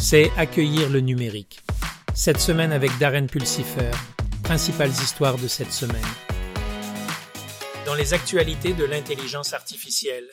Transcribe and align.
c'est 0.00 0.30
accueillir 0.38 0.88
le 0.88 1.00
numérique. 1.00 1.60
Cette 2.14 2.40
semaine 2.40 2.72
avec 2.72 2.90
Darren 2.98 3.26
Pulsifer, 3.26 3.90
principales 4.42 4.90
histoires 4.90 5.36
de 5.36 5.46
cette 5.46 5.72
semaine. 5.72 6.02
Dans 7.84 7.94
les 7.94 8.14
actualités 8.14 8.72
de 8.72 8.84
l'intelligence 8.84 9.52
artificielle, 9.52 10.28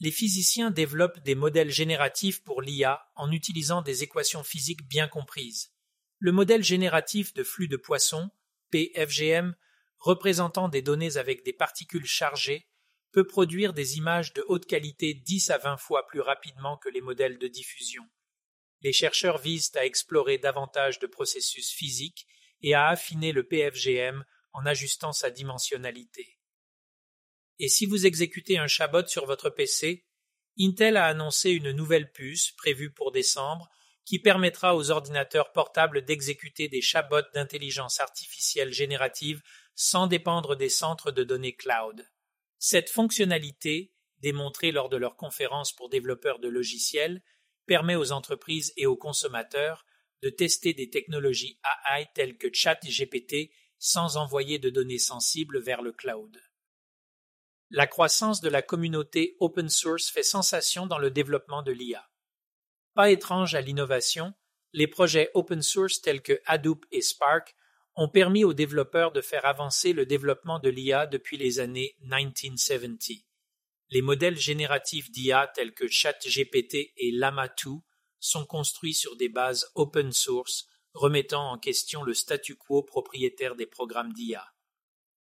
les 0.00 0.10
physiciens 0.10 0.72
développent 0.72 1.20
des 1.20 1.36
modèles 1.36 1.70
génératifs 1.70 2.42
pour 2.42 2.62
l'IA 2.62 3.00
en 3.14 3.30
utilisant 3.30 3.80
des 3.80 4.02
équations 4.02 4.42
physiques 4.42 4.86
bien 4.88 5.06
comprises. 5.06 5.70
Le 6.18 6.32
modèle 6.32 6.64
génératif 6.64 7.32
de 7.32 7.44
flux 7.44 7.68
de 7.68 7.76
poissons, 7.76 8.28
PFGM, 8.72 9.54
représentant 9.98 10.68
des 10.68 10.82
données 10.82 11.16
avec 11.16 11.44
des 11.44 11.52
particules 11.52 12.06
chargées, 12.06 12.66
peut 13.12 13.26
produire 13.26 13.72
des 13.72 13.98
images 13.98 14.32
de 14.34 14.44
haute 14.48 14.66
qualité 14.66 15.14
10 15.14 15.50
à 15.50 15.58
20 15.58 15.76
fois 15.76 16.06
plus 16.08 16.20
rapidement 16.20 16.76
que 16.76 16.88
les 16.88 17.00
modèles 17.00 17.38
de 17.38 17.46
diffusion. 17.46 18.02
Les 18.86 18.92
chercheurs 18.92 19.38
visent 19.38 19.72
à 19.74 19.84
explorer 19.84 20.38
davantage 20.38 21.00
de 21.00 21.08
processus 21.08 21.72
physiques 21.72 22.24
et 22.62 22.74
à 22.74 22.86
affiner 22.86 23.32
le 23.32 23.42
PFGM 23.42 24.24
en 24.52 24.64
ajustant 24.64 25.12
sa 25.12 25.28
dimensionnalité. 25.28 26.38
Et 27.58 27.68
si 27.68 27.86
vous 27.86 28.06
exécutez 28.06 28.58
un 28.58 28.68
chabot 28.68 29.04
sur 29.04 29.26
votre 29.26 29.50
PC, 29.50 30.06
Intel 30.60 30.96
a 30.96 31.06
annoncé 31.06 31.50
une 31.50 31.72
nouvelle 31.72 32.12
puce 32.12 32.52
prévue 32.52 32.92
pour 32.92 33.10
décembre 33.10 33.68
qui 34.04 34.20
permettra 34.20 34.76
aux 34.76 34.92
ordinateurs 34.92 35.50
portables 35.50 36.04
d'exécuter 36.04 36.68
des 36.68 36.80
chabots 36.80 37.28
d'intelligence 37.34 37.98
artificielle 37.98 38.72
générative 38.72 39.42
sans 39.74 40.06
dépendre 40.06 40.54
des 40.54 40.68
centres 40.68 41.10
de 41.10 41.24
données 41.24 41.56
cloud. 41.56 42.08
Cette 42.60 42.90
fonctionnalité, 42.90 43.92
démontrée 44.18 44.70
lors 44.70 44.88
de 44.88 44.96
leur 44.96 45.16
conférence 45.16 45.74
pour 45.74 45.88
développeurs 45.88 46.38
de 46.38 46.46
logiciels, 46.46 47.24
permet 47.66 47.96
aux 47.96 48.12
entreprises 48.12 48.72
et 48.76 48.86
aux 48.86 48.96
consommateurs 48.96 49.84
de 50.22 50.30
tester 50.30 50.72
des 50.72 50.90
technologies 50.90 51.58
AI 51.90 52.06
telles 52.14 52.38
que 52.38 52.48
ChatGPT 52.52 53.50
sans 53.78 54.16
envoyer 54.16 54.58
de 54.58 54.70
données 54.70 54.98
sensibles 54.98 55.60
vers 55.60 55.82
le 55.82 55.92
cloud. 55.92 56.40
La 57.70 57.86
croissance 57.86 58.40
de 58.40 58.48
la 58.48 58.62
communauté 58.62 59.36
open 59.40 59.68
source 59.68 60.08
fait 60.08 60.22
sensation 60.22 60.86
dans 60.86 60.98
le 60.98 61.10
développement 61.10 61.62
de 61.62 61.72
l'IA. 61.72 62.08
Pas 62.94 63.10
étrange 63.10 63.54
à 63.54 63.60
l'innovation, 63.60 64.32
les 64.72 64.86
projets 64.86 65.30
open 65.34 65.62
source 65.62 66.00
tels 66.00 66.22
que 66.22 66.40
Hadoop 66.46 66.86
et 66.92 67.02
Spark 67.02 67.54
ont 67.96 68.08
permis 68.08 68.44
aux 68.44 68.54
développeurs 68.54 69.10
de 69.10 69.20
faire 69.20 69.44
avancer 69.46 69.92
le 69.92 70.06
développement 70.06 70.58
de 70.58 70.68
l'IA 70.68 71.06
depuis 71.06 71.38
les 71.38 71.60
années 71.60 71.96
1970. 72.00 73.25
Les 73.90 74.02
modèles 74.02 74.38
génératifs 74.38 75.10
d'IA 75.10 75.46
tels 75.54 75.74
que 75.74 75.88
ChatGPT 75.88 76.92
et 76.96 77.12
Llama 77.12 77.48
2 77.48 77.70
sont 78.18 78.44
construits 78.44 78.94
sur 78.94 79.16
des 79.16 79.28
bases 79.28 79.70
open 79.74 80.12
source, 80.12 80.66
remettant 80.92 81.52
en 81.52 81.58
question 81.58 82.02
le 82.02 82.14
statu 82.14 82.56
quo 82.56 82.82
propriétaire 82.82 83.54
des 83.54 83.66
programmes 83.66 84.12
d'IA. 84.12 84.44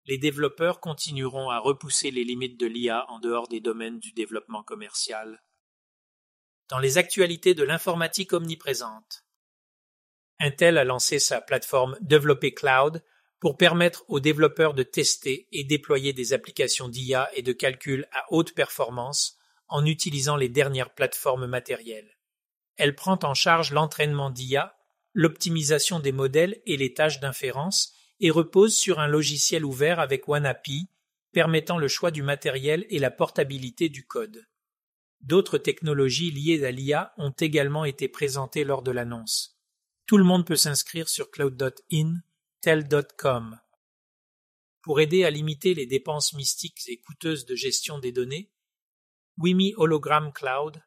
Les 0.07 0.19
développeurs 0.19 0.81
continueront 0.81 1.51
à 1.51 1.59
repousser 1.59 2.11
les 2.11 2.25
limites 2.25 2.59
de 2.59 2.67
l'IA 2.67 3.05
en 3.11 3.19
dehors 3.19 3.49
des 3.49 3.61
domaines 3.61 3.99
du 3.99 4.13
développement 4.13 4.63
commercial. 4.63 5.43
Dans 6.69 6.79
les 6.79 6.99
actualités 6.99 7.55
de 7.55 7.65
l'informatique 7.65 8.33
omniprésente, 8.33 9.25
Intel 10.41 10.79
a 10.79 10.85
lancé 10.85 11.19
sa 11.19 11.41
plateforme 11.41 11.97
Developer 12.01 12.53
Cloud 12.53 13.03
pour 13.45 13.59
permettre 13.59 14.07
aux 14.09 14.21
développeurs 14.21 14.73
de 14.73 14.83
tester 14.83 15.49
et 15.53 15.65
déployer 15.65 16.15
des 16.15 16.33
applications 16.33 16.89
d'IA 16.89 17.29
et 17.35 17.43
de 17.43 17.53
calcul 17.53 18.09
à 18.11 18.25
haute 18.31 18.55
performance 18.55 19.37
en 19.69 19.85
utilisant 19.85 20.37
les 20.37 20.49
dernières 20.49 20.95
plateformes 20.95 21.47
matérielles. 21.47 22.17
Elle 22.79 22.95
prend 22.95 23.19
en 23.23 23.35
charge 23.35 23.71
l'entraînement 23.71 24.31
d'IA, 24.31 24.75
l'optimisation 25.13 26.01
des 26.01 26.11
modèles 26.11 26.63
et 26.65 26.79
les 26.79 26.95
tâches 26.95 27.21
d'inférence 27.21 27.93
et 28.19 28.31
repose 28.31 28.75
sur 28.75 28.99
un 28.99 29.09
logiciel 29.09 29.67
ouvert 29.67 30.01
avec 30.01 30.27
OneAPI 30.27 30.89
permettant 31.35 31.77
le 31.77 31.89
choix 31.89 32.11
du 32.11 32.23
matériel 32.23 32.87
et 32.89 32.99
la 32.99 33.11
portabilité 33.11 33.91
du 33.91 34.07
code. 34.07 34.47
D'autres 35.21 35.59
technologies 35.59 36.31
liées 36.31 36.65
à 36.65 36.71
l'IA 36.71 37.13
ont 37.19 37.35
également 37.39 37.85
été 37.85 38.09
présentées 38.09 38.65
lors 38.65 38.81
de 38.81 38.91
l'annonce. 38.91 39.61
Tout 40.07 40.17
le 40.17 40.25
monde 40.25 40.47
peut 40.47 40.57
s'inscrire 40.57 41.11
sur 41.11 41.31
cloud.in, 41.31 42.15
Pour 44.83 45.01
aider 45.01 45.25
à 45.25 45.31
limiter 45.31 45.75
les 45.75 45.87
dépenses 45.87 46.33
mystiques 46.33 46.81
et 46.87 46.99
coûteuses 46.99 47.45
de 47.45 47.55
gestion 47.55 47.99
des 47.99 48.13
données, 48.13 48.53
Wimi 49.37 49.75
Hologram 49.77 50.33
Cloud 50.33 50.83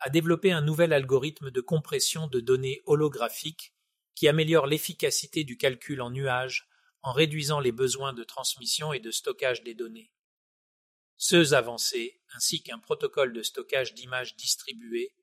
a 0.00 0.10
développé 0.10 0.52
un 0.52 0.62
nouvel 0.62 0.92
algorithme 0.92 1.50
de 1.50 1.60
compression 1.60 2.28
de 2.28 2.40
données 2.40 2.80
holographiques 2.86 3.74
qui 4.14 4.28
améliore 4.28 4.66
l'efficacité 4.66 5.44
du 5.44 5.58
calcul 5.58 6.00
en 6.00 6.10
nuage 6.10 6.68
en 7.02 7.12
réduisant 7.12 7.60
les 7.60 7.72
besoins 7.72 8.12
de 8.12 8.24
transmission 8.24 8.92
et 8.92 9.00
de 9.00 9.10
stockage 9.10 9.62
des 9.62 9.74
données. 9.74 10.10
Ceux 11.16 11.52
avancés, 11.52 12.22
ainsi 12.34 12.62
qu'un 12.62 12.78
protocole 12.78 13.32
de 13.32 13.42
stockage 13.42 13.94
d'images 13.94 14.36
distribuées, 14.36 15.14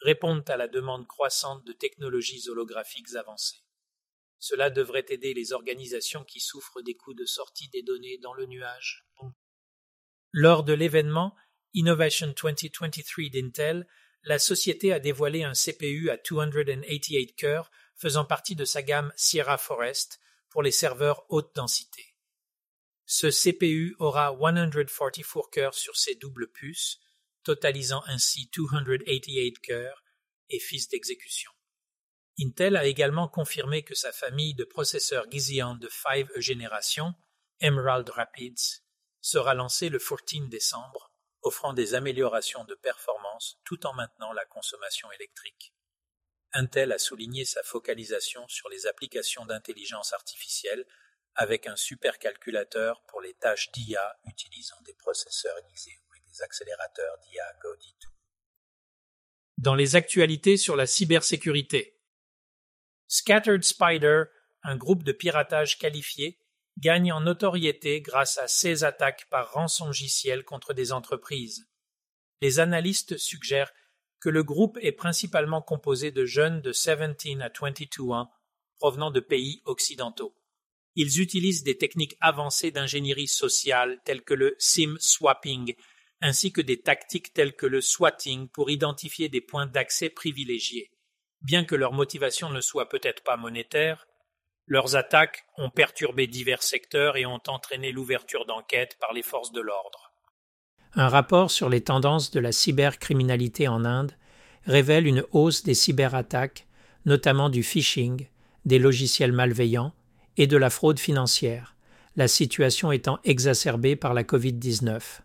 répondent 0.00 0.48
à 0.50 0.56
la 0.56 0.68
demande 0.68 1.06
croissante 1.06 1.64
de 1.64 1.72
technologies 1.72 2.48
holographiques 2.48 3.14
avancées. 3.14 3.65
Cela 4.38 4.70
devrait 4.70 5.06
aider 5.08 5.34
les 5.34 5.52
organisations 5.52 6.24
qui 6.24 6.40
souffrent 6.40 6.82
des 6.82 6.94
coûts 6.94 7.14
de 7.14 7.24
sortie 7.24 7.68
des 7.68 7.82
données 7.82 8.18
dans 8.18 8.34
le 8.34 8.46
nuage. 8.46 9.06
Lors 10.32 10.64
de 10.64 10.72
l'événement 10.72 11.34
Innovation 11.72 12.34
2023 12.40 13.28
d'Intel, 13.30 13.86
la 14.22 14.38
société 14.38 14.92
a 14.92 14.98
dévoilé 14.98 15.44
un 15.44 15.52
CPU 15.52 16.10
à 16.10 16.16
288 16.16 17.34
cœurs 17.36 17.70
faisant 17.94 18.24
partie 18.24 18.56
de 18.56 18.64
sa 18.64 18.82
gamme 18.82 19.12
Sierra 19.16 19.58
Forest 19.58 20.20
pour 20.48 20.62
les 20.62 20.70
serveurs 20.70 21.24
haute 21.28 21.54
densité. 21.54 22.16
Ce 23.04 23.28
CPU 23.28 23.94
aura 23.98 24.36
144 24.36 25.50
cœurs 25.50 25.74
sur 25.74 25.96
ses 25.96 26.16
doubles 26.16 26.50
puces, 26.50 26.98
totalisant 27.44 28.02
ainsi 28.06 28.50
288 28.54 29.60
cœurs 29.60 30.02
et 30.50 30.58
fils 30.58 30.88
d'exécution. 30.88 31.52
Intel 32.38 32.76
a 32.76 32.84
également 32.84 33.28
confirmé 33.28 33.82
que 33.82 33.94
sa 33.94 34.12
famille 34.12 34.54
de 34.54 34.64
processeurs 34.64 35.30
Gizeon 35.30 35.74
de 35.76 35.88
5 35.88 36.28
génération, 36.36 37.14
Emerald 37.60 38.08
Rapids, 38.10 38.82
sera 39.20 39.54
lancée 39.54 39.88
le 39.88 39.98
14 39.98 40.48
décembre, 40.48 41.12
offrant 41.42 41.72
des 41.72 41.94
améliorations 41.94 42.64
de 42.64 42.74
performance 42.74 43.58
tout 43.64 43.86
en 43.86 43.94
maintenant 43.94 44.32
la 44.32 44.44
consommation 44.44 45.10
électrique. 45.12 45.72
Intel 46.52 46.92
a 46.92 46.98
souligné 46.98 47.44
sa 47.44 47.62
focalisation 47.62 48.46
sur 48.48 48.68
les 48.68 48.86
applications 48.86 49.46
d'intelligence 49.46 50.12
artificielle 50.12 50.86
avec 51.34 51.66
un 51.66 51.76
supercalculateur 51.76 53.02
pour 53.08 53.20
les 53.20 53.34
tâches 53.34 53.70
d'IA 53.72 54.18
utilisant 54.24 54.80
des 54.82 54.94
processeurs 54.94 55.56
Gizeon 55.70 56.00
accélérateurs 56.42 57.16
d'IA 57.18 57.44
Dans 59.58 59.74
les 59.74 59.96
actualités 59.96 60.56
sur 60.56 60.76
la 60.76 60.86
cybersécurité, 60.86 61.95
Scattered 63.08 63.64
Spider, 63.64 64.24
un 64.62 64.76
groupe 64.76 65.04
de 65.04 65.12
piratage 65.12 65.78
qualifié, 65.78 66.38
gagne 66.78 67.12
en 67.12 67.20
notoriété 67.20 68.00
grâce 68.00 68.38
à 68.38 68.48
ses 68.48 68.84
attaques 68.84 69.26
par 69.30 69.52
rançongiciel 69.52 70.44
contre 70.44 70.74
des 70.74 70.92
entreprises. 70.92 71.68
Les 72.42 72.58
analystes 72.58 73.16
suggèrent 73.16 73.72
que 74.20 74.28
le 74.28 74.42
groupe 74.42 74.78
est 74.82 74.92
principalement 74.92 75.62
composé 75.62 76.10
de 76.10 76.24
jeunes 76.24 76.60
de 76.60 76.72
17 76.72 77.40
à 77.40 77.48
22 77.48 78.12
ans 78.12 78.30
provenant 78.78 79.10
de 79.10 79.20
pays 79.20 79.62
occidentaux. 79.64 80.34
Ils 80.96 81.20
utilisent 81.20 81.62
des 81.62 81.76
techniques 81.76 82.16
avancées 82.20 82.70
d'ingénierie 82.70 83.28
sociale 83.28 84.00
telles 84.04 84.22
que 84.22 84.34
le 84.34 84.56
SIM 84.58 84.96
swapping, 84.98 85.74
ainsi 86.20 86.52
que 86.52 86.62
des 86.62 86.80
tactiques 86.80 87.32
telles 87.34 87.54
que 87.54 87.66
le 87.66 87.80
swatting 87.80 88.48
pour 88.48 88.70
identifier 88.70 89.28
des 89.28 89.42
points 89.42 89.66
d'accès 89.66 90.08
privilégiés. 90.08 90.90
Bien 91.46 91.64
que 91.64 91.76
leur 91.76 91.92
motivation 91.92 92.50
ne 92.50 92.60
soit 92.60 92.88
peut-être 92.88 93.22
pas 93.22 93.36
monétaire, 93.36 94.08
leurs 94.66 94.96
attaques 94.96 95.44
ont 95.56 95.70
perturbé 95.70 96.26
divers 96.26 96.64
secteurs 96.64 97.16
et 97.16 97.24
ont 97.24 97.40
entraîné 97.46 97.92
l'ouverture 97.92 98.46
d'enquêtes 98.46 98.96
par 98.98 99.12
les 99.12 99.22
forces 99.22 99.52
de 99.52 99.60
l'ordre. 99.60 100.10
Un 100.94 101.08
rapport 101.08 101.52
sur 101.52 101.68
les 101.68 101.82
tendances 101.82 102.32
de 102.32 102.40
la 102.40 102.50
cybercriminalité 102.50 103.68
en 103.68 103.84
Inde 103.84 104.16
révèle 104.64 105.06
une 105.06 105.24
hausse 105.30 105.62
des 105.62 105.74
cyberattaques, 105.74 106.66
notamment 107.04 107.48
du 107.48 107.62
phishing, 107.62 108.26
des 108.64 108.80
logiciels 108.80 109.30
malveillants 109.30 109.92
et 110.36 110.48
de 110.48 110.56
la 110.56 110.68
fraude 110.68 110.98
financière, 110.98 111.76
la 112.16 112.26
situation 112.26 112.90
étant 112.90 113.20
exacerbée 113.22 113.94
par 113.94 114.14
la 114.14 114.24
Covid-19 114.24 115.20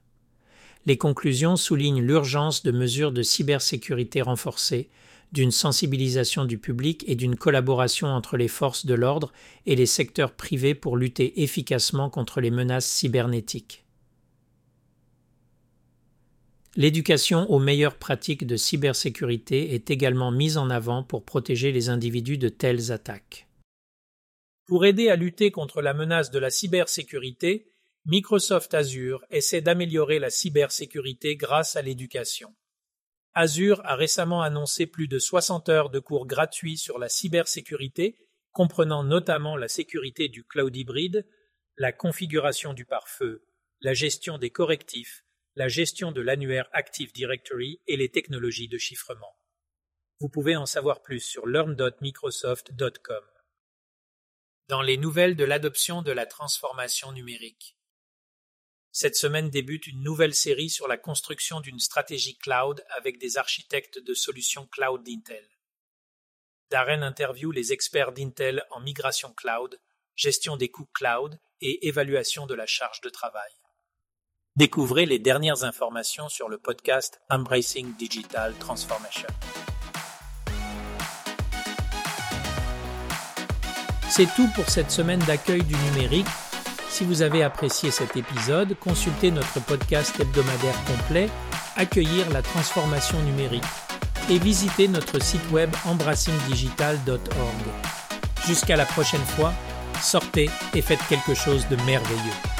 les 0.85 0.97
conclusions 0.97 1.55
soulignent 1.55 2.01
l'urgence 2.01 2.63
de 2.63 2.71
mesures 2.71 3.11
de 3.11 3.21
cybersécurité 3.21 4.21
renforcées, 4.21 4.89
d'une 5.31 5.51
sensibilisation 5.51 6.45
du 6.45 6.57
public 6.57 7.03
et 7.07 7.15
d'une 7.15 7.35
collaboration 7.35 8.07
entre 8.07 8.37
les 8.37 8.47
forces 8.47 8.85
de 8.85 8.93
l'ordre 8.93 9.31
et 9.65 9.75
les 9.75 9.85
secteurs 9.85 10.33
privés 10.33 10.75
pour 10.75 10.97
lutter 10.97 11.41
efficacement 11.43 12.09
contre 12.09 12.41
les 12.41 12.51
menaces 12.51 12.87
cybernétiques. 12.89 13.85
L'éducation 16.75 17.49
aux 17.51 17.59
meilleures 17.59 17.97
pratiques 17.97 18.47
de 18.47 18.55
cybersécurité 18.55 19.73
est 19.73 19.89
également 19.91 20.31
mise 20.31 20.57
en 20.57 20.69
avant 20.69 21.03
pour 21.03 21.25
protéger 21.25 21.73
les 21.73 21.89
individus 21.89 22.37
de 22.37 22.47
telles 22.47 22.93
attaques. 22.93 23.47
Pour 24.67 24.85
aider 24.85 25.09
à 25.09 25.17
lutter 25.17 25.51
contre 25.51 25.81
la 25.81 25.93
menace 25.93 26.31
de 26.31 26.39
la 26.39 26.49
cybersécurité, 26.49 27.67
Microsoft 28.05 28.73
Azure 28.73 29.23
essaie 29.29 29.61
d'améliorer 29.61 30.17
la 30.17 30.29
cybersécurité 30.29 31.35
grâce 31.35 31.75
à 31.75 31.81
l'éducation. 31.81 32.53
Azure 33.33 33.81
a 33.85 33.95
récemment 33.95 34.41
annoncé 34.41 34.85
plus 34.85 35.07
de 35.07 35.17
60 35.17 35.69
heures 35.69 35.89
de 35.89 35.99
cours 35.99 36.27
gratuits 36.27 36.77
sur 36.77 36.99
la 36.99 37.07
cybersécurité, 37.07 38.17
comprenant 38.51 39.03
notamment 39.03 39.55
la 39.55 39.69
sécurité 39.69 40.27
du 40.27 40.43
cloud 40.43 40.75
hybride, 40.75 41.25
la 41.77 41.93
configuration 41.93 42.73
du 42.73 42.85
pare-feu, 42.85 43.47
la 43.79 43.93
gestion 43.93 44.37
des 44.37 44.49
correctifs, 44.49 45.23
la 45.55 45.69
gestion 45.69 46.11
de 46.11 46.21
l'annuaire 46.21 46.69
Active 46.73 47.13
Directory 47.13 47.81
et 47.87 47.97
les 47.97 48.09
technologies 48.09 48.67
de 48.67 48.77
chiffrement. 48.77 49.35
Vous 50.19 50.29
pouvez 50.29 50.55
en 50.55 50.65
savoir 50.65 51.01
plus 51.01 51.21
sur 51.21 51.47
learn.microsoft.com. 51.47 53.23
Dans 54.67 54.81
les 54.81 54.97
nouvelles 54.97 55.35
de 55.35 55.43
l'adoption 55.45 56.01
de 56.01 56.11
la 56.11 56.25
transformation 56.25 57.11
numérique. 57.11 57.77
Cette 58.93 59.15
semaine 59.15 59.49
débute 59.49 59.87
une 59.87 60.03
nouvelle 60.03 60.35
série 60.35 60.69
sur 60.69 60.85
la 60.89 60.97
construction 60.97 61.61
d'une 61.61 61.79
stratégie 61.79 62.37
cloud 62.37 62.83
avec 62.97 63.19
des 63.19 63.37
architectes 63.37 63.99
de 63.99 64.13
solutions 64.13 64.67
cloud 64.67 65.01
d'Intel. 65.03 65.47
Darren 66.69 67.01
interview 67.01 67.51
les 67.51 67.71
experts 67.71 68.11
d'Intel 68.11 68.65
en 68.69 68.81
migration 68.81 69.33
cloud, 69.33 69.79
gestion 70.17 70.57
des 70.57 70.69
coûts 70.69 70.89
cloud 70.93 71.39
et 71.61 71.87
évaluation 71.87 72.45
de 72.45 72.53
la 72.53 72.65
charge 72.65 72.99
de 72.99 73.09
travail. 73.09 73.51
Découvrez 74.57 75.05
les 75.05 75.19
dernières 75.19 75.63
informations 75.63 76.27
sur 76.27 76.49
le 76.49 76.57
podcast 76.57 77.21
Embracing 77.29 77.95
Digital 77.95 78.53
Transformation. 78.59 79.29
C'est 84.09 84.27
tout 84.35 84.49
pour 84.53 84.67
cette 84.67 84.91
semaine 84.91 85.21
d'accueil 85.21 85.63
du 85.63 85.75
numérique. 85.75 86.27
Si 87.01 87.07
vous 87.07 87.23
avez 87.23 87.41
apprécié 87.41 87.89
cet 87.89 88.15
épisode, 88.15 88.77
consultez 88.79 89.31
notre 89.31 89.59
podcast 89.59 90.19
hebdomadaire 90.19 90.75
complet 90.85 91.29
Accueillir 91.75 92.29
la 92.29 92.43
transformation 92.43 93.19
numérique 93.23 93.63
et 94.29 94.37
visitez 94.37 94.87
notre 94.87 95.19
site 95.19 95.49
web 95.51 95.71
embrassingdigital.org. 95.83 97.17
Jusqu'à 98.45 98.75
la 98.75 98.85
prochaine 98.85 99.25
fois, 99.35 99.51
sortez 99.99 100.47
et 100.75 100.81
faites 100.83 101.01
quelque 101.09 101.33
chose 101.33 101.67
de 101.69 101.75
merveilleux. 101.87 102.50